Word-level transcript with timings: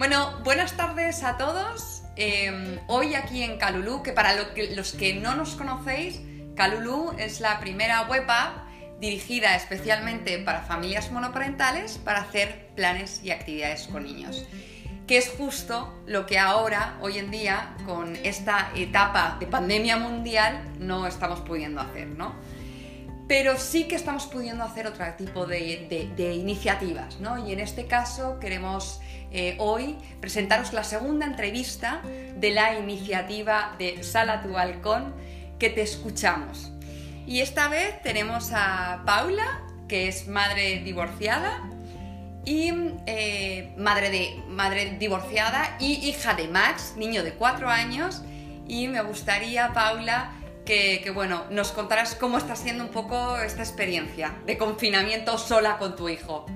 Bueno, 0.00 0.32
buenas 0.44 0.78
tardes 0.78 1.22
a 1.24 1.36
todos. 1.36 2.04
Eh, 2.16 2.80
hoy 2.86 3.14
aquí 3.14 3.42
en 3.42 3.58
Calulú, 3.58 4.02
que 4.02 4.12
para 4.12 4.34
los 4.34 4.92
que 4.92 5.12
no 5.12 5.34
nos 5.34 5.56
conocéis, 5.56 6.22
Calulú 6.56 7.12
es 7.18 7.40
la 7.40 7.60
primera 7.60 8.00
web 8.08 8.24
app 8.26 8.66
dirigida 8.98 9.54
especialmente 9.56 10.38
para 10.38 10.62
familias 10.62 11.12
monoparentales 11.12 11.98
para 11.98 12.22
hacer 12.22 12.68
planes 12.74 13.20
y 13.22 13.30
actividades 13.30 13.88
con 13.88 14.04
niños 14.04 14.46
que 15.06 15.18
es 15.18 15.28
justo 15.36 15.92
lo 16.06 16.24
que 16.24 16.38
ahora, 16.38 16.96
hoy 17.02 17.18
en 17.18 17.32
día, 17.32 17.74
con 17.84 18.14
esta 18.22 18.70
etapa 18.76 19.38
de 19.40 19.48
pandemia 19.48 19.96
mundial, 19.96 20.62
no 20.78 21.04
estamos 21.08 21.40
pudiendo 21.40 21.80
hacer, 21.80 22.06
¿no? 22.06 22.32
Pero 23.30 23.56
sí 23.58 23.84
que 23.84 23.94
estamos 23.94 24.26
pudiendo 24.26 24.64
hacer 24.64 24.88
otro 24.88 25.04
tipo 25.16 25.46
de, 25.46 26.34
iniciativas, 26.34 27.20
¿no? 27.20 27.46
Y 27.46 27.52
en 27.52 27.60
este 27.60 27.86
caso 27.86 28.40
queremos 28.40 29.00
eh, 29.30 29.54
hoy 29.60 29.96
presentaros 30.20 30.72
la 30.72 30.82
segunda 30.82 31.26
entrevista 31.26 32.02
de 32.34 32.50
la 32.50 32.76
iniciativa 32.76 33.76
de 33.78 34.02
Sala 34.02 34.42
tu 34.42 34.48
Balcón, 34.50 35.14
que 35.60 35.70
te 35.70 35.80
escuchamos. 35.80 36.72
Y 37.24 37.38
esta 37.38 37.68
vez 37.68 38.02
tenemos 38.02 38.50
a 38.52 39.04
Paula, 39.06 39.62
que 39.86 40.08
es 40.08 40.26
madre 40.26 40.80
divorciada, 40.80 41.62
y 42.44 42.72
eh, 43.06 43.72
madre, 43.76 44.10
de, 44.10 44.42
madre 44.48 44.96
divorciada 44.98 45.76
y 45.78 46.04
hija 46.08 46.34
de 46.34 46.48
Max, 46.48 46.94
niño 46.96 47.22
de 47.22 47.34
cuatro 47.34 47.68
años. 47.68 48.22
Y 48.66 48.88
me 48.88 49.02
gustaría, 49.02 49.72
Paula, 49.72 50.32
que, 50.70 51.10
bueno, 51.10 51.46
nos 51.50 51.72
contaras 51.72 52.14
cómo 52.14 52.38
está 52.38 52.54
siendo 52.54 52.84
un 52.84 52.90
poco 52.90 53.36
esta 53.38 53.60
experiencia 53.60 54.36
de 54.46 54.56
confinamiento 54.56 55.36
sola 55.36 55.78
con 55.78 55.96
tu 55.96 56.08
hijo. 56.08 56.46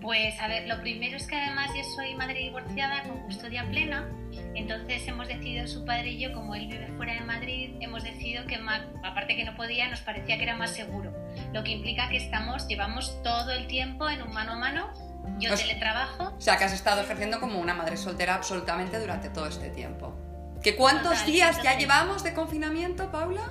Pues 0.00 0.38
a 0.40 0.46
ver, 0.46 0.68
lo 0.68 0.80
primero 0.80 1.16
es 1.16 1.26
que 1.26 1.34
además 1.34 1.70
yo 1.76 1.82
soy 1.96 2.14
madre 2.14 2.38
divorciada 2.38 3.02
con 3.02 3.20
custodia 3.22 3.68
plena, 3.68 4.08
entonces 4.54 5.06
hemos 5.08 5.26
decidido 5.26 5.66
su 5.66 5.84
padre 5.84 6.10
y 6.10 6.20
yo, 6.20 6.32
como 6.32 6.54
él 6.54 6.68
vive 6.68 6.92
fuera 6.96 7.14
de 7.14 7.20
Madrid, 7.22 7.74
hemos 7.80 8.04
decidido 8.04 8.46
que 8.46 8.56
aparte 9.02 9.34
que 9.34 9.44
no 9.44 9.56
podía, 9.56 9.88
nos 9.88 10.00
parecía 10.00 10.36
que 10.36 10.44
era 10.44 10.56
más 10.56 10.70
seguro, 10.70 11.12
lo 11.52 11.64
que 11.64 11.72
implica 11.72 12.08
que 12.08 12.18
estamos, 12.18 12.68
llevamos 12.68 13.20
todo 13.24 13.50
el 13.50 13.66
tiempo 13.66 14.08
en 14.08 14.22
un 14.22 14.32
mano 14.32 14.52
a 14.52 14.56
mano, 14.58 14.92
yo 15.38 15.54
teletrabajo. 15.54 16.34
O 16.36 16.40
sea, 16.40 16.56
que 16.56 16.64
has 16.64 16.72
estado 16.72 17.00
ejerciendo 17.00 17.40
como 17.40 17.60
una 17.60 17.74
madre 17.74 17.96
soltera 17.96 18.36
absolutamente 18.36 18.98
durante 18.98 19.28
todo 19.28 19.46
este 19.46 19.70
tiempo. 19.70 20.31
¿Qué 20.62 20.76
cuántos 20.76 21.26
días 21.26 21.60
ya 21.62 21.76
llevamos 21.76 22.22
de 22.22 22.34
confinamiento, 22.34 23.10
Paula? 23.10 23.42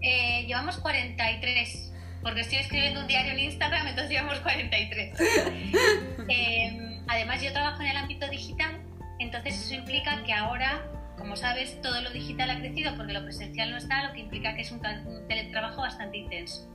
Eh, 0.00 0.44
llevamos 0.46 0.78
43 0.78 1.92
porque 2.22 2.40
estoy 2.40 2.58
escribiendo 2.58 3.00
un 3.00 3.06
diario 3.06 3.32
en 3.32 3.40
Instagram, 3.40 3.86
entonces 3.86 4.10
llevamos 4.10 4.40
43. 4.40 5.14
Em, 6.28 7.02
además, 7.06 7.42
yo 7.42 7.52
trabajo 7.52 7.82
en 7.82 7.88
el 7.88 7.96
ámbito 7.96 8.28
digital, 8.28 8.80
entonces 9.18 9.60
eso 9.62 9.74
implica 9.74 10.22
que 10.24 10.32
ahora, 10.32 10.84
como 11.16 11.36
sabes, 11.36 11.80
todo 11.80 12.00
lo 12.00 12.10
digital 12.10 12.50
ha 12.50 12.58
crecido 12.58 12.94
porque 12.96 13.12
lo 13.12 13.22
presencial 13.22 13.70
no 13.70 13.76
está, 13.76 14.06
lo 14.06 14.12
que 14.12 14.20
implica 14.20 14.54
que 14.54 14.62
es 14.62 14.72
un, 14.72 14.80
teletrabajo 15.28 15.82
bastante 15.82 16.18
intenso. 16.18 16.70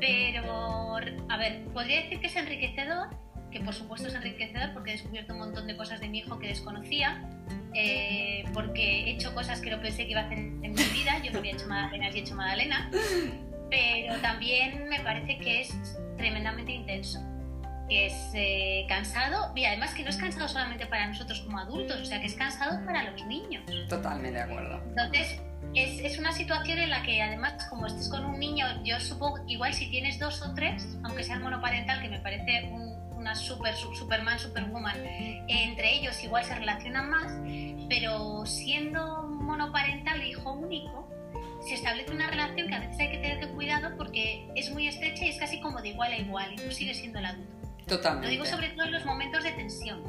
Pero, 0.00 0.96
a 1.28 1.36
ver, 1.38 1.64
podría 1.72 2.02
decir 2.02 2.20
que 2.20 2.26
es 2.26 2.36
enriquecedor, 2.36 3.08
que 3.50 3.60
por 3.60 3.74
supuesto 3.74 4.08
es 4.08 4.14
enriquecedor 4.14 4.72
porque 4.74 4.90
he 4.90 4.92
descubierto 4.94 5.32
un 5.32 5.40
montón 5.40 5.66
de 5.66 5.76
cosas 5.76 6.00
de 6.00 6.08
mi 6.08 6.18
hijo 6.18 6.38
que 6.38 6.48
desconocía, 6.48 7.28
eh, 7.80 8.44
porque 8.52 9.04
he 9.04 9.10
hecho 9.10 9.34
cosas 9.34 9.60
que 9.60 9.70
no 9.70 9.80
pensé 9.80 10.04
que 10.04 10.12
iba 10.12 10.22
a 10.22 10.24
hacer 10.24 10.38
en 10.38 10.60
mi 10.60 10.82
vida. 10.92 11.22
Yo 11.24 11.32
no 11.32 11.38
había 11.38 11.52
hecho 11.52 11.66
magdalenas 11.66 12.14
y 12.14 12.18
he 12.18 12.22
hecho 12.22 12.34
magdalena 12.34 12.90
pero 13.70 14.16
también 14.20 14.88
me 14.88 15.00
parece 15.00 15.38
que 15.38 15.62
es 15.62 15.98
tremendamente 16.16 16.72
intenso. 16.72 17.20
Es 17.88 18.12
eh, 18.34 18.84
cansado 18.88 19.52
y 19.56 19.64
además 19.64 19.94
que 19.94 20.02
no 20.02 20.10
es 20.10 20.16
cansado 20.16 20.46
solamente 20.46 20.86
para 20.86 21.06
nosotros 21.06 21.40
como 21.40 21.58
adultos, 21.58 22.00
o 22.00 22.04
sea 22.04 22.20
que 22.20 22.26
es 22.26 22.34
cansado 22.34 22.84
para 22.84 23.10
los 23.10 23.24
niños. 23.26 23.64
Totalmente 23.88 24.38
de 24.38 24.44
acuerdo. 24.44 24.82
Entonces, 24.88 25.40
es, 25.74 26.00
es, 26.00 26.18
una 26.18 26.32
situación 26.32 26.78
en 26.78 26.90
la 26.90 27.02
que 27.02 27.22
además 27.22 27.64
como 27.70 27.86
estés 27.86 28.08
con 28.08 28.26
un 28.26 28.38
niño, 28.38 28.66
yo 28.84 29.00
supongo, 29.00 29.38
igual 29.46 29.72
si 29.72 29.90
tienes 29.90 30.18
dos 30.18 30.42
o 30.42 30.54
tres, 30.54 30.86
aunque 31.02 31.24
sea 31.24 31.38
monoparental, 31.38 32.02
que 32.02 32.08
me 32.08 32.20
parece 32.20 32.70
una 33.28 33.34
super, 33.34 33.76
superman, 33.76 34.38
superwoman, 34.38 34.96
entre 35.48 35.98
ellos 35.98 36.22
igual 36.24 36.44
se 36.44 36.54
relacionan 36.54 37.10
más, 37.10 37.32
pero 37.88 38.46
siendo 38.46 39.24
monoparental, 39.24 40.22
hijo 40.26 40.52
único, 40.52 41.06
se 41.60 41.74
establece 41.74 42.10
una 42.10 42.30
relación 42.30 42.68
que 42.68 42.74
a 42.74 42.80
veces 42.80 42.98
hay 43.00 43.10
que 43.10 43.18
tener 43.18 43.48
cuidado 43.50 43.94
porque 43.98 44.48
es 44.54 44.70
muy 44.70 44.88
estrecha 44.88 45.26
y 45.26 45.28
es 45.28 45.38
casi 45.38 45.60
como 45.60 45.82
de 45.82 45.90
igual 45.90 46.12
a 46.12 46.16
igual 46.16 46.54
y 46.54 46.56
tú 46.56 46.70
sigues 46.70 46.96
siendo 46.96 47.18
el 47.18 47.26
adulto. 47.26 47.68
Totalmente. 47.86 48.28
Lo 48.28 48.30
digo 48.30 48.46
sobre 48.46 48.70
todo 48.70 48.86
en 48.86 48.92
los 48.92 49.04
momentos 49.04 49.44
de 49.44 49.52
tensión, 49.52 50.02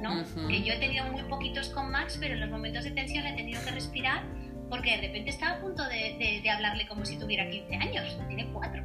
¿no? 0.00 0.24
Que 0.46 0.62
yo 0.62 0.74
he 0.74 0.78
tenido 0.78 1.04
muy 1.06 1.22
poquitos 1.24 1.70
con 1.70 1.90
Max, 1.90 2.18
pero 2.20 2.34
en 2.34 2.40
los 2.40 2.50
momentos 2.50 2.84
de 2.84 2.92
tensión 2.92 3.26
he 3.26 3.34
tenido 3.34 3.64
que 3.64 3.70
respirar 3.72 4.22
porque 4.68 4.92
de 4.92 5.08
repente 5.08 5.30
estaba 5.30 5.56
a 5.56 5.60
punto 5.60 5.82
de, 5.88 6.48
hablarle 6.48 6.86
como 6.86 7.04
si 7.04 7.18
tuviera 7.18 7.50
15 7.50 7.74
años, 7.74 8.18
tiene 8.28 8.48
4. 8.52 8.82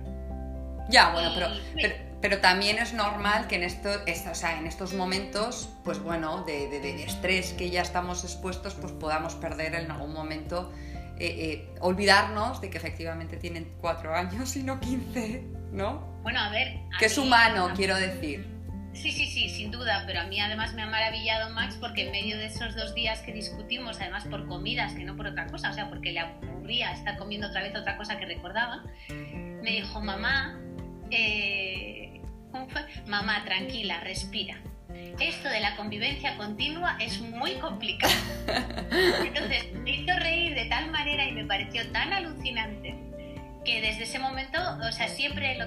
Ya, 0.90 1.12
bueno, 1.14 1.32
pero, 1.36 1.50
pero, 1.76 1.96
también 2.42 2.80
es 2.80 2.94
normal 2.94 3.48
que 3.48 3.56
en, 3.56 3.64
esto, 3.64 3.90
o 3.90 4.36
sea, 4.36 4.58
en 4.58 4.68
estos 4.68 4.94
momentos, 4.94 5.70
pues 5.84 6.00
bueno, 6.00 6.44
de, 6.44 6.68
de, 6.68 7.04
estrés 7.04 7.54
que 7.54 7.70
ya 7.70 7.82
estamos 7.82 8.24
expuestos, 8.24 8.74
pues 8.76 8.92
podamos 8.94 9.36
perder 9.36 9.76
en 9.76 9.92
algún 9.92 10.14
momento 10.14 10.72
eh, 11.18 11.28
eh, 11.28 11.76
olvidarnos 11.80 12.62
de 12.62 12.70
que 12.70 12.78
efectivamente 12.78 13.38
tienen 13.38 13.72
cuatro 13.80 14.14
años 14.14 14.56
y 14.56 14.64
no 14.64 14.80
15, 14.80 15.44
¿no? 15.72 16.00
Bueno, 16.24 16.40
a 16.40 16.50
ver. 16.50 16.80
que 17.00 17.06
es 17.06 17.18
humano, 17.18 17.72
quiero 17.76 17.96
decir. 17.96 18.56
Sí, 18.94 19.12
sí, 19.12 19.28
sí, 19.28 19.50
sin 19.50 19.72
duda, 19.72 20.04
pero 20.08 20.22
a 20.22 20.24
mí 20.24 20.40
además 20.40 20.74
me 20.74 20.82
ha 20.82 20.88
maravillado 20.88 21.50
Max 21.52 21.78
porque 21.80 22.06
en 22.06 22.12
medio 22.12 22.38
de 22.38 22.46
esos 22.46 22.76
dos 22.76 22.96
días 22.96 23.20
que 23.20 23.34
discutimos, 23.34 24.00
además 24.00 24.26
por 24.26 24.48
comidas, 24.48 24.94
que 24.94 25.04
no 25.04 25.18
por 25.18 25.28
otra 25.28 25.48
cosa, 25.48 25.70
o 25.70 25.74
sea, 25.74 25.90
porque 25.90 26.14
le 26.14 26.22
aburría 26.22 26.94
estar 26.94 27.18
comiendo 27.18 27.48
otra 27.48 27.62
vez 27.62 27.76
otra 27.76 27.98
cosa 27.98 28.18
que 28.18 28.26
recordaba, 28.26 28.84
me 29.10 29.72
dijo, 29.72 30.00
mamá, 30.02 30.58
eh, 31.12 32.22
¿cómo 32.52 32.68
fue? 32.70 32.86
Mamá, 33.08 33.44
tranquila, 33.46 34.00
respira 34.02 34.58
esto 35.20 35.50
de 35.50 35.60
la 35.60 35.76
convivencia 35.76 36.38
continua 36.38 36.98
es 37.00 37.20
muy 37.22 37.56
complicado. 37.56 38.14
Entonces 39.24 39.72
me 39.74 39.92
hizo 39.92 40.14
reír 40.20 40.56
de 40.56 40.66
tal 40.66 40.92
manera 40.92 41.28
y 41.28 41.32
me 41.32 41.46
pareció 41.46 41.90
tan 41.92 42.14
alucinante 42.14 42.96
que 43.64 43.82
desde 43.82 44.04
ese 44.04 44.20
momento, 44.20 44.60
o 44.88 44.92
sea, 44.92 45.08
siempre 45.08 45.58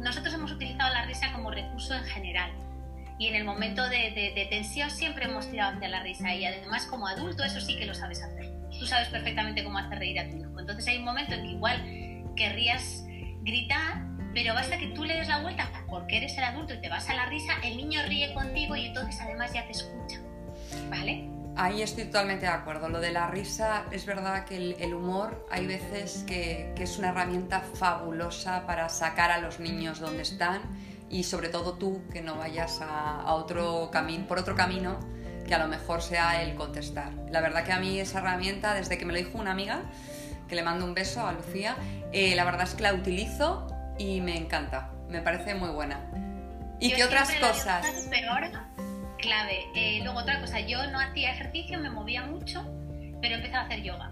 nosotros 0.00 0.34
hemos 0.34 0.52
utilizado 0.52 0.92
la 0.92 1.04
risa 1.04 1.32
como 1.32 1.50
recurso 1.50 1.94
en 1.94 2.04
general. 2.04 2.50
Y 3.16 3.28
en 3.28 3.36
el 3.36 3.44
momento 3.44 3.88
de, 3.88 4.46
tensión 4.50 4.90
siempre 4.90 5.26
hemos 5.26 5.48
tirado 5.48 5.76
hacia 5.76 5.88
la 5.88 6.02
risa. 6.02 6.34
Y 6.34 6.44
además, 6.44 6.86
como 6.86 7.06
adulto, 7.06 7.44
eso 7.44 7.60
sí 7.60 7.76
que 7.76 7.86
lo 7.86 7.94
sabes 7.94 8.22
hacer. 8.22 8.50
Tú 8.76 8.86
sabes 8.86 9.06
perfectamente 9.08 9.62
cómo 9.62 9.78
hacer 9.78 10.00
reír 10.00 10.18
a 10.18 10.28
tu 10.28 10.36
hijo. 10.36 10.58
Entonces, 10.58 10.88
hay 10.88 10.98
un 10.98 11.04
momento 11.04 11.34
en 11.34 11.42
que 11.42 11.48
igual 11.48 12.34
querrías 12.34 13.04
gritar, 13.42 14.02
pero 14.34 14.52
basta 14.52 14.76
que 14.78 14.88
tú 14.88 15.04
le 15.04 15.14
des 15.14 15.28
la 15.28 15.40
vuelta 15.40 15.70
porque 15.88 16.16
eres 16.16 16.36
el 16.36 16.44
adulto 16.44 16.74
y 16.74 16.80
te 16.80 16.88
vas 16.88 17.08
a 17.08 17.14
la 17.14 17.26
risa, 17.26 17.52
el 17.62 17.76
niño 17.76 18.00
ríe 18.08 18.34
contigo 18.34 18.74
y 18.74 18.86
entonces 18.86 19.20
además 19.20 19.52
ya 19.52 19.64
te 19.64 19.72
escucha. 19.72 20.20
¿Vale? 20.90 21.30
Ahí 21.56 21.82
estoy 21.82 22.06
totalmente 22.06 22.46
de 22.46 22.52
acuerdo. 22.52 22.88
Lo 22.88 23.00
de 23.00 23.12
la 23.12 23.28
risa, 23.28 23.84
es 23.92 24.04
verdad 24.06 24.44
que 24.44 24.56
el, 24.56 24.92
humor 24.92 25.46
hay 25.52 25.66
veces 25.66 26.24
que, 26.26 26.74
es 26.76 26.98
una 26.98 27.10
herramienta 27.10 27.60
fabulosa 27.60 28.66
para 28.66 28.88
sacar 28.88 29.30
a 29.30 29.38
los 29.38 29.60
niños 29.60 30.00
donde 30.00 30.22
están 30.22 30.62
y 31.08 31.22
sobre 31.22 31.48
todo 31.48 31.74
tú 31.74 32.02
que 32.12 32.22
no 32.22 32.36
vayas 32.36 32.80
a, 32.82 33.32
otro 33.34 33.88
camino, 33.92 34.26
por 34.26 34.40
otro 34.40 34.56
camino 34.56 34.98
que 35.46 35.54
a 35.54 35.58
lo 35.58 35.68
mejor 35.68 36.02
sea 36.02 36.42
el 36.42 36.56
contestar. 36.56 37.12
La 37.30 37.40
verdad 37.40 37.62
que 37.64 37.70
a 37.70 37.78
mí 37.78 38.00
esa 38.00 38.18
herramienta, 38.18 38.74
desde 38.74 38.98
que 38.98 39.04
me 39.04 39.12
lo 39.12 39.18
dijo 39.20 39.38
una 39.38 39.52
amiga, 39.52 39.82
que 40.48 40.56
le 40.56 40.64
mando 40.64 40.84
un 40.84 40.94
beso 40.94 41.24
a 41.24 41.32
Lucía, 41.32 41.76
eh, 42.12 42.34
la 42.34 42.44
verdad 42.44 42.62
es 42.62 42.74
que 42.74 42.82
la 42.82 42.94
utilizo 42.94 43.68
y 43.98 44.20
me 44.20 44.36
encanta, 44.36 44.90
me 45.08 45.20
parece 45.20 45.54
muy 45.54 45.70
buena. 45.70 46.00
¿Y 46.80 46.92
qué 46.92 47.04
otras 47.04 47.32
cosas? 47.34 48.08
Pero 48.10 48.30
ahora, 48.30 48.68
clave. 49.18 49.66
Eh, 49.74 50.00
luego 50.02 50.20
otra 50.20 50.40
cosa, 50.40 50.60
yo 50.60 50.90
no 50.90 51.00
hacía 51.00 51.32
ejercicio, 51.32 51.78
me 51.78 51.90
movía 51.90 52.24
mucho, 52.26 52.62
pero 53.20 53.36
empecé 53.36 53.56
a 53.56 53.62
hacer 53.62 53.82
yoga. 53.82 54.10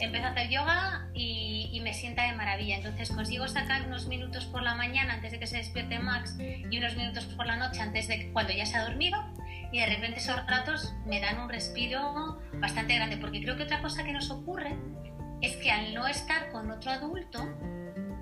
Empecé 0.00 0.24
a 0.24 0.28
hacer 0.30 0.48
yoga 0.48 1.08
y, 1.14 1.80
me 1.82 1.94
sienta 1.94 2.24
de 2.24 2.34
maravilla. 2.34 2.76
Entonces 2.76 3.10
consigo 3.10 3.48
sacar 3.48 3.86
unos 3.86 4.06
minutos 4.06 4.44
por 4.46 4.62
la 4.62 4.74
mañana 4.74 5.14
antes 5.14 5.32
de 5.32 5.38
que 5.38 5.46
se 5.46 5.56
despierte 5.56 5.98
Max 5.98 6.36
y 6.38 6.76
unos 6.76 6.94
minutos 6.94 7.24
por 7.24 7.46
la 7.46 7.56
noche 7.56 7.80
antes 7.80 8.06
de 8.06 8.30
cuando 8.32 8.52
ya 8.52 8.66
se 8.66 8.76
ha 8.76 8.84
dormido. 8.84 9.18
Y 9.72 9.80
de 9.80 9.86
repente 9.86 10.18
esos 10.18 10.36
ratos 10.46 10.94
me 11.06 11.20
dan 11.20 11.40
un 11.40 11.48
respiro 11.48 12.38
bastante 12.54 12.96
grande. 12.96 13.16
Porque 13.16 13.42
creo 13.42 13.56
que 13.56 13.62
otra 13.62 13.80
cosa 13.80 14.04
que 14.04 14.12
nos 14.12 14.30
ocurre 14.30 14.76
es 15.40 15.56
que 15.56 15.70
al 15.70 15.94
no 15.94 16.06
estar 16.06 16.50
con 16.50 16.70
otro 16.70 16.90
adulto, 16.90 17.48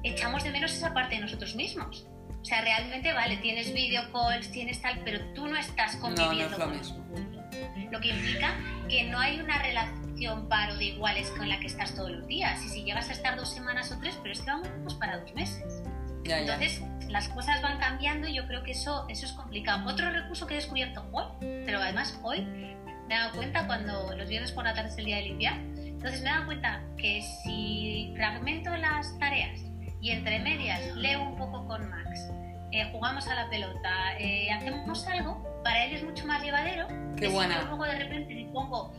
echamos 0.02 0.44
de 0.44 0.50
menos 0.50 0.72
esa 0.72 0.94
parte 0.94 1.16
de 1.16 1.22
nosotros 1.22 1.54
mismos. 1.54 2.06
O 2.40 2.44
sea, 2.44 2.60
realmente, 2.60 3.12
vale, 3.12 3.36
tienes 3.38 3.72
video 3.74 4.10
calls, 4.12 4.50
tienes 4.50 4.80
tal, 4.80 5.00
pero 5.04 5.20
tú 5.34 5.46
no 5.48 5.56
estás 5.56 5.96
conviviendo 5.96 6.58
no, 6.58 6.66
no 6.66 6.72
es 6.80 6.90
lo 6.92 6.98
mismo. 6.98 7.90
Lo 7.90 8.00
que 8.00 8.08
implica 8.08 8.54
que 8.88 9.04
no 9.04 9.18
hay 9.18 9.40
una 9.40 9.60
relación 9.60 10.48
paro 10.48 10.76
de 10.76 10.84
iguales 10.84 11.30
con 11.30 11.48
la 11.48 11.58
que 11.58 11.66
estás 11.66 11.94
todos 11.94 12.10
los 12.10 12.26
días. 12.26 12.64
Y 12.64 12.68
si 12.68 12.84
llegas 12.84 13.08
a 13.08 13.12
estar 13.12 13.36
dos 13.36 13.50
semanas 13.50 13.90
o 13.92 13.98
tres, 13.98 14.18
pero 14.22 14.32
es 14.32 14.40
que 14.40 14.50
vamos 14.50 14.94
para 14.94 15.18
dos 15.18 15.34
meses. 15.34 15.82
Entonces, 16.24 16.82
las 17.08 17.28
cosas 17.28 17.62
van 17.62 17.78
cambiando 17.78 18.28
y 18.28 18.34
yo 18.34 18.46
creo 18.46 18.62
que 18.62 18.72
eso, 18.72 19.06
eso 19.08 19.26
es 19.26 19.32
complicado. 19.32 19.88
Otro 19.88 20.10
recurso 20.10 20.46
que 20.46 20.54
he 20.54 20.56
descubierto 20.56 21.06
hoy, 21.12 21.24
pero 21.64 21.80
además 21.80 22.18
hoy 22.22 22.42
me 22.42 23.14
he 23.14 23.18
dado 23.18 23.32
cuenta 23.34 23.66
cuando 23.66 24.14
los 24.14 24.28
viernes 24.28 24.52
por 24.52 24.64
la 24.64 24.74
tarde 24.74 24.90
es 24.90 24.98
el 24.98 25.06
día 25.06 25.16
de 25.16 25.22
limpiar, 25.22 25.54
entonces 25.54 26.20
me 26.20 26.28
he 26.28 26.32
dado 26.32 26.46
cuenta 26.46 26.82
que 26.98 27.22
si 27.22 28.12
fragmento 28.14 28.76
las 28.76 29.18
tareas 29.18 29.67
y 30.00 30.10
entre 30.10 30.38
medias 30.40 30.94
leo 30.96 31.22
un 31.22 31.36
poco 31.36 31.66
con 31.66 31.88
Max, 31.88 32.30
eh, 32.70 32.88
jugamos 32.92 33.26
a 33.28 33.34
la 33.34 33.48
pelota, 33.48 34.18
eh, 34.18 34.50
hacemos 34.52 35.06
algo, 35.06 35.42
para 35.64 35.84
él 35.84 35.94
es 35.94 36.04
mucho 36.04 36.26
más 36.26 36.42
llevadero. 36.42 36.86
Qué 37.16 37.28
buena. 37.28 37.60
Si 37.60 37.66
luego 37.66 37.84
de 37.84 37.98
repente 37.98 38.34
me 38.34 38.44
pongo, 38.52 38.92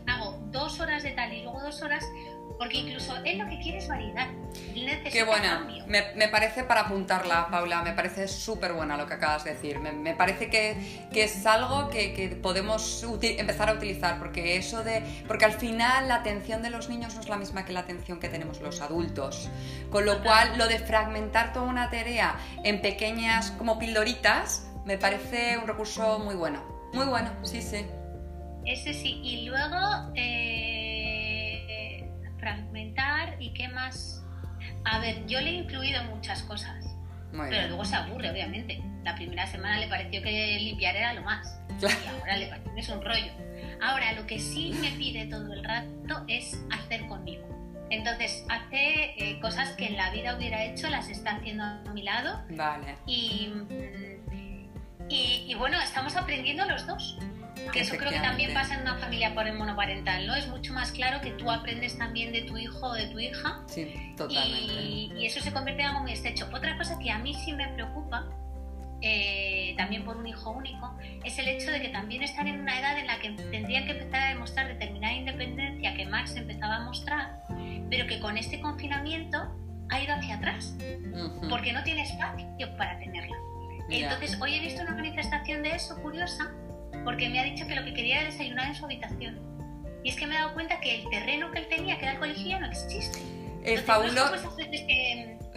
dos 0.52 0.80
horas 0.80 1.04
de 1.04 1.12
tal 1.12 1.34
y 1.34 1.44
luego 1.44 1.60
dos 1.62 1.82
horas, 1.82 2.06
porque 2.58 2.78
incluso 2.78 3.16
él 3.24 3.38
lo 3.38 3.48
que 3.48 3.60
quiere 3.60 3.78
es 3.78 3.88
variedad. 3.88 4.28
Qué 5.12 5.24
buena. 5.24 5.66
Me, 5.88 6.14
me, 6.16 6.28
parece 6.28 6.64
para 6.64 6.82
apuntarla, 6.82 7.48
Paula, 7.50 7.82
me 7.84 7.94
parece 7.94 8.28
súper 8.28 8.74
buena 8.74 8.98
lo 8.98 9.08
que 9.08 9.14
acabas 9.14 9.44
de 9.44 9.54
decir. 9.54 9.80
Me, 9.80 9.92
me 9.92 10.14
parece 10.14 10.50
que, 10.50 11.08
que, 11.12 11.24
es 11.24 11.46
algo 11.46 11.90
que, 11.90 12.14
que 12.14 12.30
podemos 12.30 13.06
empezar 13.22 13.70
a 13.70 13.74
utilizar, 13.74 14.20
porque 14.20 14.58
eso 14.58 14.84
de. 14.84 15.04
Porque 15.28 15.46
al 15.46 15.54
final 15.54 16.08
la 16.08 16.16
atención 16.16 16.62
de 16.62 16.70
los 16.70 16.90
niños 16.90 17.16
no 17.16 17.22
es 17.22 17.30
la 17.30 17.38
misma 17.38 17.66
que 17.66 17.74
la 17.74 17.82
atención 17.82 18.20
que 18.20 18.30
tenemos 18.30 18.60
los 18.62 18.82
adultos. 18.82 19.50
Con 19.90 20.06
lo 20.06 20.22
cual, 20.22 20.58
lo 20.58 20.68
de 20.68 20.80
fragmentar 20.80 21.54
toda 21.54 21.66
una 21.66 21.90
tarea 21.90 22.36
en 22.64 22.82
pequeñas, 22.82 23.52
como 23.52 23.80
pildoritas, 23.80 24.68
me 24.86 24.98
parece 24.98 25.58
un 25.58 25.68
recurso 25.68 26.20
muy 26.20 26.36
bueno. 26.36 26.64
Muy 26.94 27.06
bueno, 27.06 27.32
sí, 27.44 27.62
sí. 27.62 27.86
Ese 28.70 28.94
sí. 28.94 29.20
Y 29.24 29.46
luego. 29.46 30.12
Eh 30.16 30.60
fragmentar 32.40 33.36
y 33.40 33.54
qué 33.54 33.68
más. 33.68 34.24
A 34.86 35.00
ver, 35.00 35.26
yo 35.28 35.40
le 35.42 35.50
he 35.50 35.54
incluido 35.54 36.04
muchas 36.06 36.42
cosas, 36.44 36.86
pero 37.32 37.68
luego 37.68 37.86
se 37.86 37.96
aburre, 37.96 38.32
obviamente. 38.32 38.82
La 39.04 39.16
primera 39.16 39.46
semana 39.48 39.78
le 39.78 39.88
pareció 39.88 40.22
que 40.22 40.58
limpiar 40.60 40.96
era 40.96 41.14
lo 41.14 41.22
más, 41.22 41.60
y 41.82 42.08
ahora 42.08 42.38
le 42.38 42.48
parece 42.48 42.70
que 42.74 42.80
es 42.80 42.90
un 42.90 43.04
rollo. 43.04 43.32
Ahora, 43.82 44.14
lo 44.14 44.26
que 44.26 44.40
sí 44.40 44.74
me 44.82 44.92
pide 44.92 45.26
todo 45.28 45.54
el 45.54 45.64
rato 45.64 46.24
es 46.28 46.60
hacer 46.72 47.08
conmigo. 47.08 47.48
Entonces, 47.90 48.46
hace 48.50 49.16
eh, 49.18 49.40
cosas 49.42 49.70
que 49.74 49.88
en 49.88 49.98
la 49.98 50.12
vida 50.12 50.36
hubiera 50.36 50.64
hecho, 50.64 50.90
las 50.90 51.10
está 51.10 51.38
haciendo 51.38 51.64
a 51.64 51.82
mi 51.94 52.04
lado. 52.04 52.44
Vale. 52.52 52.96
Y, 53.08 53.52
y, 55.10 55.46
y 55.48 55.56
bueno, 55.56 55.80
estamos 55.82 56.16
aprendiendo 56.16 56.66
los 56.66 56.86
dos. 56.86 57.18
Que 57.72 57.82
eso 57.82 57.98
creo 57.98 58.12
que 58.12 58.20
también 58.20 58.54
pasa 58.54 58.76
en 58.76 58.82
una 58.82 58.96
familia 58.96 59.34
por 59.34 59.48
el 59.48 59.56
monoparental, 59.56 60.26
¿no? 60.26 60.36
Es 60.36 60.48
mucho 60.48 60.74
más 60.74 60.92
claro 60.92 61.22
que 61.22 61.32
tú 61.32 61.52
aprendes 61.52 61.98
también 61.98 62.32
de 62.32 62.42
tu 62.42 62.58
hijo 62.58 62.88
o 62.88 62.94
de 62.94 63.08
tu 63.08 63.20
hija. 63.20 63.62
Sí, 63.68 64.14
totalmente. 64.18 64.74
Y, 64.74 65.26
eso 65.26 65.40
se 65.42 65.52
convierte 65.52 65.84
en 65.84 65.90
algo 65.90 66.02
muy 66.02 66.14
estrecho. 66.14 66.48
Otra 66.52 66.78
cosa 66.78 66.98
que 67.00 67.12
a 67.12 67.20
mí 67.20 67.34
sí 67.34 67.54
me 67.54 67.68
preocupa, 67.70 68.26
eh, 69.02 69.76
también 69.78 70.04
por 70.04 70.18
un 70.18 70.26
hijo 70.26 70.52
único, 70.52 70.98
es 71.24 71.38
el 71.38 71.48
hecho 71.48 71.72
de 71.72 71.82
que 71.82 71.90
también 71.90 72.24
están 72.24 72.48
en 72.48 72.60
una 72.60 72.80
edad 72.80 72.98
en 72.98 73.08
la 73.08 73.20
que 73.20 73.32
tendrían 73.32 73.86
que 73.86 73.92
empezar 73.92 74.22
a 74.22 74.30
demostrar 74.30 74.68
determinada 74.68 75.14
independencia 75.14 75.94
que 75.94 76.06
Max 76.06 76.36
empezaba 76.36 76.78
a 76.78 76.86
mostrar, 76.86 77.44
pero 77.90 78.08
que 78.08 78.20
con 78.20 78.38
este 78.38 78.60
confinamiento 78.60 79.56
ha 79.90 80.02
ido 80.02 80.14
hacia 80.14 80.36
atrás, 80.36 80.76
porque 81.50 81.74
no 81.74 81.84
tiene 81.84 82.04
espacio 82.04 82.76
para 82.78 82.98
tenerla. 83.00 83.38
Entonces, 83.90 84.40
hoy 84.40 84.56
he 84.56 84.60
visto 84.60 84.82
una 84.82 84.92
manifestación 84.92 85.64
de 85.64 85.72
eso 85.72 86.00
curiosa, 86.02 86.52
porque 87.04 87.30
me 87.30 87.40
ha 87.40 87.44
dicho 87.44 87.68
que 87.68 87.76
lo 87.76 87.84
que 87.84 87.94
quería 87.94 88.22
era 88.22 88.32
desayunar 88.32 88.68
en 88.68 88.76
su 88.76 88.86
habitación. 88.86 89.40
Y 90.04 90.10
es 90.10 90.16
que 90.16 90.28
me 90.28 90.36
he 90.36 90.38
dado 90.38 90.54
cuenta 90.54 90.80
que 90.80 91.02
el 91.02 91.10
terreno 91.10 91.52
que 91.52 91.60
él 91.60 91.68
tenía, 91.68 91.98
que 91.98 92.06
era 92.06 92.14
el 92.14 92.20
colegio, 92.20 92.60
no 92.60 92.68
existe. 92.68 93.20
Eh, 93.64 93.78
fabuloso, 93.80 94.56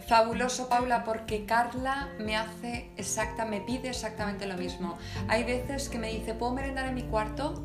fabuloso, 0.07 0.69
Paula, 0.69 1.05
porque 1.05 1.47
Carla 1.47 2.09
me 2.19 2.37
hace 2.37 2.91
exacta, 2.97 3.45
me 3.45 3.61
pide 3.61 3.91
exactamente 3.91 4.47
lo 4.47 4.57
mismo. 4.57 4.99
Hay 5.29 5.45
veces 5.45 5.89
que 5.89 5.99
me 5.99 6.09
dice, 6.09 6.35
¿puedo 6.35 6.53
merendar 6.53 6.87
en 6.87 6.95
mi 6.95 7.03
cuarto? 7.03 7.65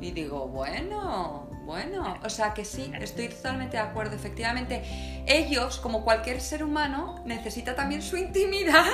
Y 0.00 0.10
digo, 0.10 0.48
bueno, 0.48 1.48
bueno, 1.64 2.18
o 2.22 2.28
sea 2.28 2.52
que 2.52 2.64
sí, 2.64 2.92
estoy 3.00 3.28
totalmente 3.28 3.76
de 3.76 3.82
acuerdo. 3.84 4.16
Efectivamente, 4.16 4.82
ellos, 5.26 5.78
como 5.78 6.04
cualquier 6.04 6.40
ser 6.40 6.64
humano, 6.64 7.22
necesita 7.24 7.74
también 7.74 8.02
su 8.02 8.16
intimidad 8.16 8.84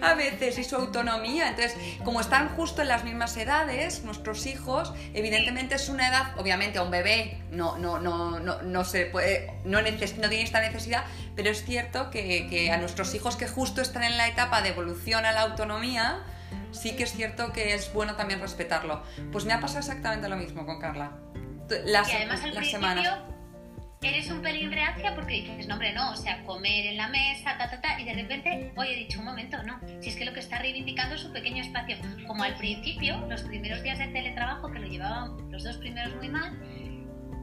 a 0.00 0.14
veces 0.14 0.58
y 0.58 0.64
su 0.64 0.76
autonomía. 0.76 1.48
Entonces, 1.48 1.76
como 2.04 2.20
están 2.20 2.48
justo 2.50 2.82
en 2.82 2.88
las 2.88 3.04
mismas 3.04 3.36
edades, 3.36 4.04
nuestros 4.04 4.46
hijos, 4.46 4.92
evidentemente 5.14 5.74
es 5.74 5.88
una 5.88 6.08
edad, 6.08 6.38
obviamente 6.38 6.78
a 6.78 6.82
un 6.82 6.90
bebé 6.90 7.40
no, 7.50 7.78
no, 7.78 7.98
no, 7.98 8.40
no, 8.40 8.62
no 8.62 8.84
se 8.84 9.06
puede, 9.06 9.52
no, 9.64 9.80
no 9.80 9.88
tiene 10.28 10.42
esta 10.42 10.60
necesidad, 10.60 11.04
pero 11.36 11.50
es 11.50 11.64
cierto 11.64 12.10
que, 12.10 12.46
que, 12.48 12.70
a 12.70 12.78
nuestros 12.78 13.14
hijos 13.14 13.36
que 13.36 13.48
justo 13.48 13.80
están 13.80 14.02
en 14.02 14.16
la 14.16 14.28
etapa 14.28 14.62
de 14.62 14.70
evolución 14.70 15.24
a 15.24 15.32
la 15.32 15.42
autonomía, 15.42 16.22
sí 16.72 16.96
que 16.96 17.04
es 17.04 17.12
cierto 17.12 17.52
que 17.52 17.74
es 17.74 17.92
bueno 17.92 18.16
también 18.16 18.40
respetarlo. 18.40 19.02
Pues 19.32 19.44
me 19.44 19.52
ha 19.52 19.60
pasado 19.60 19.80
exactamente 19.80 20.28
lo 20.28 20.36
mismo 20.36 20.66
con 20.66 20.80
Carla. 20.80 21.12
Las, 21.84 22.08
y 22.08 22.12
además 22.12 22.42
al 22.44 22.54
las 22.54 22.70
semanas 22.70 23.18
eres 24.00 24.30
un 24.30 24.42
pelín 24.42 24.70
reacia 24.70 25.14
porque 25.14 25.42
dices, 25.42 25.66
no, 25.66 25.74
hombre, 25.74 25.92
no, 25.92 26.12
o 26.12 26.16
sea, 26.16 26.44
comer 26.44 26.86
en 26.86 26.96
la 26.96 27.08
mesa, 27.08 27.56
ta, 27.58 27.68
ta, 27.68 27.80
ta, 27.80 28.00
y 28.00 28.04
de 28.04 28.14
repente, 28.14 28.72
hoy 28.76 28.88
he 28.88 28.96
dicho 28.96 29.18
un 29.18 29.24
momento, 29.24 29.60
no, 29.64 29.80
si 30.00 30.10
es 30.10 30.16
que 30.16 30.24
lo 30.24 30.32
que 30.32 30.40
está 30.40 30.58
reivindicando 30.58 31.16
es 31.16 31.22
su 31.22 31.32
pequeño 31.32 31.62
espacio. 31.62 31.96
Como 32.26 32.44
al 32.44 32.54
principio, 32.54 33.18
los 33.28 33.42
primeros 33.42 33.82
días 33.82 33.98
de 33.98 34.08
teletrabajo, 34.08 34.70
que 34.70 34.78
lo 34.78 34.86
llevaban 34.86 35.50
los 35.50 35.64
dos 35.64 35.76
primeros 35.78 36.14
muy 36.16 36.28
mal, 36.28 36.56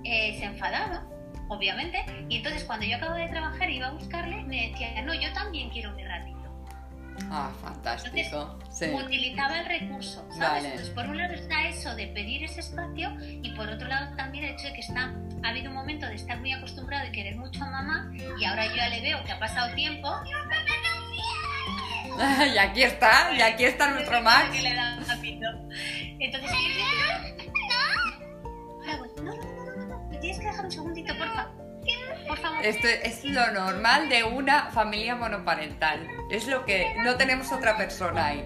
eh, 0.05 0.37
se 0.39 0.45
enfadaba, 0.45 1.05
obviamente, 1.49 2.05
y 2.29 2.37
entonces 2.37 2.63
cuando 2.63 2.85
yo 2.85 2.97
acabo 2.97 3.15
de 3.15 3.27
trabajar 3.27 3.69
y 3.69 3.77
iba 3.77 3.87
a 3.87 3.91
buscarle, 3.91 4.43
me 4.43 4.69
decía, 4.69 5.01
no, 5.01 5.13
yo 5.13 5.31
también 5.33 5.69
quiero 5.71 5.91
mi 5.93 6.03
ratito. 6.03 6.35
Ah, 7.31 7.51
fantástico. 7.61 8.59
Utilizaba 8.93 9.59
el 9.59 9.65
recurso, 9.65 10.27
¿sabes? 10.37 10.65
Entonces, 10.65 10.89
por 10.89 11.07
un 11.07 11.17
lado 11.17 11.33
está 11.33 11.67
eso 11.67 11.95
de 11.95 12.07
pedir 12.07 12.43
ese 12.43 12.59
espacio 12.59 13.15
y 13.21 13.51
por 13.55 13.69
otro 13.69 13.87
lado 13.87 14.15
también 14.15 14.43
el 14.43 14.51
hecho 14.51 14.67
de 14.67 14.73
que 14.73 14.81
está, 14.81 15.13
ha 15.45 15.49
habido 15.49 15.69
un 15.69 15.75
momento 15.75 16.07
de 16.07 16.15
estar 16.15 16.39
muy 16.39 16.51
acostumbrado 16.51 17.07
y 17.07 17.11
querer 17.11 17.35
mucho 17.35 17.63
a 17.63 17.69
mamá 17.69 18.11
y 18.39 18.45
ahora 18.45 18.65
yo 18.65 18.75
ya 18.75 18.89
le 18.89 19.01
veo 19.01 19.23
que 19.23 19.31
ha 19.31 19.39
pasado 19.39 19.73
tiempo. 19.75 20.09
y 22.53 22.57
aquí 22.57 22.81
está, 22.81 23.31
y 23.37 23.41
aquí 23.41 23.65
está 23.65 23.91
nuestro 23.91 24.21
Max. 24.21 24.49
Que 24.51 24.61
le 24.61 24.73
da 24.73 24.97
Entonces, 26.19 26.51
no, 29.21 29.23
no, 29.23 29.35
no, 29.35 29.75
no, 29.75 29.85
no, 29.85 30.09
me 30.09 30.17
tienes 30.17 30.39
que 30.39 30.45
dejar 30.45 30.65
un 30.65 30.71
segundito, 30.71 31.15
por 31.17 31.27
favor. 31.27 31.65
Esto 32.63 32.87
es 32.87 33.23
lo 33.23 33.51
normal 33.51 34.09
de 34.09 34.23
una 34.23 34.71
familia 34.71 35.15
monoparental. 35.15 36.07
Es 36.31 36.47
lo 36.47 36.65
que 36.65 36.95
no 37.03 37.15
tenemos 37.17 37.51
otra 37.51 37.77
persona 37.77 38.25
ahí. 38.27 38.43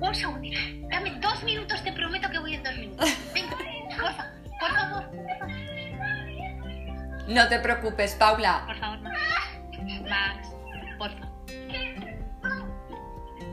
Un 0.00 0.14
segundito. 0.14 0.60
Dame 0.88 1.18
dos 1.20 1.42
minutos, 1.42 1.82
te 1.82 1.92
prometo 1.92 2.30
que 2.30 2.38
voy 2.38 2.54
en 2.54 2.62
dos 2.62 2.76
minutos. 2.76 3.16
Venga, 3.34 3.56
porfa, 4.00 4.32
por 4.60 4.70
favor. 4.70 5.39
No 7.30 7.48
te 7.48 7.60
preocupes, 7.60 8.16
Paula. 8.16 8.64
Por 8.66 8.76
favor, 8.76 9.00
Max. 9.02 9.16
Max, 10.08 10.48
porfa. 10.98 11.30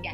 Ya. 0.03 0.13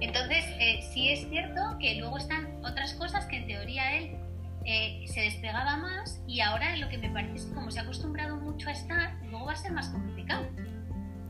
Entonces, 0.00 0.44
eh, 0.60 0.80
sí 0.92 1.10
es 1.10 1.28
cierto 1.28 1.76
que 1.80 1.96
luego 1.96 2.18
están 2.18 2.64
otras 2.64 2.94
cosas 2.94 3.26
que 3.26 3.38
en 3.38 3.48
teoría 3.48 3.96
él 3.96 4.16
eh, 4.64 5.04
se 5.08 5.22
despegaba 5.22 5.76
más 5.76 6.22
y 6.28 6.40
ahora 6.40 6.76
lo 6.76 6.88
que 6.88 6.98
me 6.98 7.10
parece 7.10 7.34
es 7.34 7.44
que 7.46 7.54
como 7.54 7.72
se 7.72 7.80
ha 7.80 7.82
acostumbrado 7.82 8.36
mucho 8.36 8.68
a 8.68 8.72
estar, 8.72 9.14
luego 9.24 9.46
va 9.46 9.52
a 9.54 9.56
ser 9.56 9.72
más 9.72 9.88
complicado. 9.88 10.46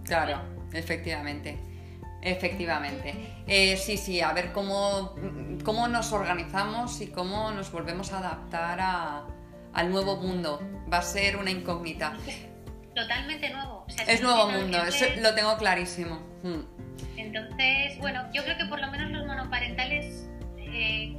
Claro, 0.04 0.42
efectivamente. 0.74 1.58
Efectivamente. 2.20 3.42
Eh, 3.46 3.78
sí, 3.78 3.96
sí, 3.96 4.20
a 4.20 4.34
ver 4.34 4.52
cómo, 4.52 5.14
cómo 5.64 5.88
nos 5.88 6.12
organizamos 6.12 7.00
y 7.00 7.06
cómo 7.06 7.52
nos 7.52 7.72
volvemos 7.72 8.12
a 8.12 8.18
adaptar 8.18 8.80
a, 8.82 9.26
al 9.74 9.90
nuevo 9.90 10.16
mundo. 10.16 10.60
Va 10.92 10.98
a 10.98 11.02
ser 11.02 11.36
una 11.36 11.50
incógnita. 11.50 12.14
Totalmente 12.94 13.50
nuevo. 13.50 13.84
es 14.06 14.22
nuevo 14.22 14.48
mundo, 14.50 14.82
eso 14.84 15.04
lo 15.20 15.34
tengo 15.34 15.56
clarísimo. 15.56 16.20
Hmm. 16.42 16.60
Entonces, 17.16 17.98
bueno, 17.98 18.22
yo 18.32 18.44
creo 18.44 18.56
que 18.56 18.66
por 18.66 18.80
lo 18.80 18.90
menos 18.90 19.10
los 19.10 19.26
monoparentales 19.26 20.28
eh, 20.58 21.16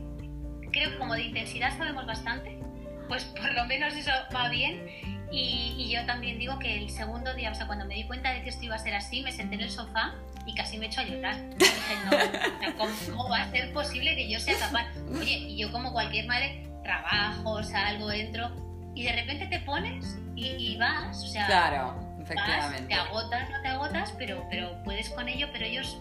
creo 0.71 0.91
que 0.91 0.97
como 0.97 1.15
de 1.15 1.23
intensidad 1.23 1.77
sabemos 1.77 2.05
bastante, 2.05 2.59
pues 3.07 3.23
por 3.25 3.53
lo 3.53 3.65
menos 3.65 3.93
eso 3.95 4.11
va 4.33 4.49
bien. 4.49 4.87
Y, 5.31 5.89
yo 5.91 6.05
también 6.05 6.39
digo 6.39 6.59
que 6.59 6.77
el 6.77 6.89
segundo 6.89 7.33
día, 7.33 7.51
o 7.51 7.55
sea, 7.55 7.67
cuando 7.67 7.85
me 7.85 7.95
di 7.95 8.05
cuenta 8.05 8.31
de 8.31 8.43
que 8.43 8.49
esto 8.49 8.63
iba 8.63 8.75
a 8.75 8.79
ser 8.79 8.93
así, 8.95 9.21
me 9.21 9.31
senté 9.31 9.55
en 9.55 9.61
el 9.61 9.71
sofá 9.71 10.13
y 10.45 10.53
casi 10.53 10.77
me 10.77 10.85
echo 10.85 11.01
a 11.01 11.03
llorar. 11.03 11.35
¿cómo, 12.77 13.29
va 13.29 13.41
a 13.41 13.51
ser 13.51 13.73
posible 13.73 14.15
que 14.15 14.29
yo 14.29 14.39
sea 14.39 14.57
capaz? 14.57 14.87
Oye, 15.19 15.37
y 15.37 15.57
yo 15.57 15.71
como 15.71 15.91
cualquier 15.91 16.27
madre, 16.27 16.63
trabajo, 16.85 17.63
salgo, 17.63 18.11
entro, 18.11 18.49
y 18.93 19.03
de 19.03 19.11
repente 19.11 19.47
te 19.47 19.59
pones 19.59 20.17
y, 20.35 20.77
vas, 20.77 21.23
o 21.23 21.27
sea, 21.27 21.47
claro, 21.47 21.95
efectivamente. 22.21 22.87
te 22.87 22.93
agotas, 22.93 23.49
no 23.49 23.61
te 23.61 23.67
agotas, 23.67 24.13
pero, 24.17 24.45
pero 24.49 24.81
puedes 24.83 25.09
con 25.09 25.27
ello, 25.27 25.47
pero 25.51 25.65
ellos 25.65 25.99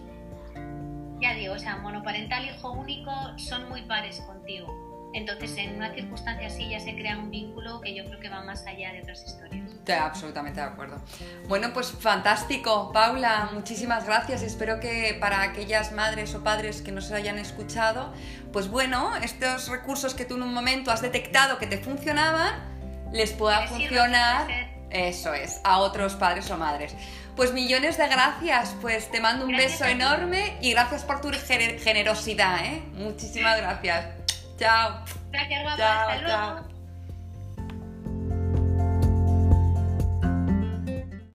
ya 1.19 1.33
digo, 1.33 1.55
o 1.55 1.59
sea, 1.59 1.77
monoparental, 1.77 2.45
hijo 2.45 2.71
único, 2.71 3.11
son 3.37 3.67
muy 3.69 3.81
pares 3.83 4.21
contigo. 4.21 4.67
Entonces, 5.15 5.57
en 5.57 5.77
una 5.77 5.93
circunstancia 5.93 6.47
así 6.47 6.67
ya 6.67 6.81
se 6.81 6.93
crea 6.93 7.17
un 7.17 7.31
vínculo 7.31 7.79
que 7.79 7.95
yo 7.95 8.03
creo 8.03 8.19
que 8.19 8.27
va 8.27 8.41
más 8.41 8.65
allá 8.67 8.91
de 8.91 9.01
otras 9.01 9.23
historias. 9.23 9.71
Estoy 9.71 9.95
absolutamente 9.95 10.59
de 10.59 10.65
acuerdo. 10.65 11.01
Bueno, 11.47 11.71
pues 11.73 11.89
fantástico, 11.89 12.91
Paula, 12.91 13.49
muchísimas 13.53 14.05
gracias. 14.05 14.41
Espero 14.41 14.81
que 14.81 15.15
para 15.17 15.41
aquellas 15.41 15.93
madres 15.93 16.35
o 16.35 16.43
padres 16.43 16.81
que 16.81 16.91
nos 16.91 17.13
hayan 17.13 17.39
escuchado, 17.39 18.13
pues 18.51 18.67
bueno, 18.67 19.15
estos 19.23 19.69
recursos 19.69 20.15
que 20.15 20.25
tú 20.25 20.35
en 20.35 20.43
un 20.43 20.53
momento 20.53 20.91
has 20.91 21.01
detectado 21.01 21.59
que 21.59 21.67
te 21.67 21.77
funcionaban, 21.77 22.53
les 23.13 23.31
pueda 23.31 23.67
funcionar. 23.67 24.47
Eso 24.89 25.33
es, 25.33 25.61
a 25.63 25.77
otros 25.77 26.15
padres 26.15 26.51
o 26.51 26.57
madres. 26.57 26.93
Pues 27.37 27.53
millones 27.53 27.97
de 27.97 28.09
gracias, 28.09 28.75
pues 28.81 29.09
te 29.09 29.21
mando 29.21 29.45
un 29.45 29.55
beso 29.55 29.85
enorme 29.85 30.57
y 30.59 30.71
gracias 30.71 31.05
por 31.05 31.21
tu 31.21 31.31
generosidad, 31.31 32.65
¿eh? 32.65 32.83
Muchísimas 32.95 33.57
gracias. 33.61 34.24
Chao. 34.57 35.03
Gracias, 35.31 35.63
guapa. 35.63 36.13
Hasta 36.13 36.21
luego. 36.21 36.74